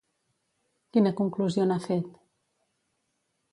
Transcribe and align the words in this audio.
Quina 0.95 1.11
conclusió 1.19 1.67
n'ha 1.73 1.79
fet? 1.85 2.11